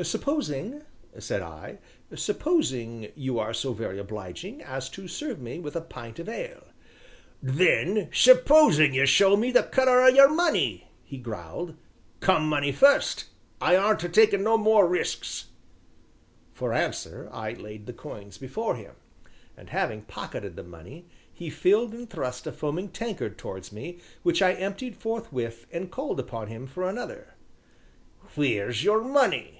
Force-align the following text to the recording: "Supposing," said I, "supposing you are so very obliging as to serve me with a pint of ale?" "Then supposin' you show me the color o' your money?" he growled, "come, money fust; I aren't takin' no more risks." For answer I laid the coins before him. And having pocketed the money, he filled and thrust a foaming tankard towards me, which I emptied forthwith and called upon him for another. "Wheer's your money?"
"Supposing," 0.00 0.82
said 1.18 1.42
I, 1.42 1.78
"supposing 2.14 3.10
you 3.16 3.40
are 3.40 3.52
so 3.52 3.72
very 3.72 3.98
obliging 3.98 4.62
as 4.62 4.88
to 4.90 5.08
serve 5.08 5.40
me 5.40 5.58
with 5.58 5.74
a 5.74 5.80
pint 5.80 6.20
of 6.20 6.28
ale?" 6.28 6.68
"Then 7.42 8.08
supposin' 8.12 8.94
you 8.94 9.06
show 9.06 9.36
me 9.36 9.50
the 9.50 9.64
color 9.64 10.00
o' 10.02 10.06
your 10.06 10.28
money?" 10.28 10.86
he 11.02 11.18
growled, 11.18 11.74
"come, 12.20 12.48
money 12.48 12.70
fust; 12.70 13.24
I 13.60 13.74
aren't 13.74 13.98
takin' 14.14 14.44
no 14.44 14.56
more 14.56 14.86
risks." 14.86 15.46
For 16.52 16.72
answer 16.72 17.28
I 17.32 17.54
laid 17.54 17.86
the 17.86 17.92
coins 17.92 18.38
before 18.38 18.76
him. 18.76 18.94
And 19.56 19.70
having 19.70 20.02
pocketed 20.02 20.54
the 20.54 20.62
money, 20.62 21.06
he 21.34 21.50
filled 21.50 21.92
and 21.92 22.08
thrust 22.08 22.46
a 22.46 22.52
foaming 22.52 22.90
tankard 22.90 23.36
towards 23.36 23.72
me, 23.72 23.98
which 24.22 24.42
I 24.42 24.52
emptied 24.52 24.94
forthwith 24.96 25.66
and 25.72 25.90
called 25.90 26.20
upon 26.20 26.46
him 26.46 26.68
for 26.68 26.88
another. 26.88 27.34
"Wheer's 28.36 28.84
your 28.84 29.02
money?" 29.02 29.56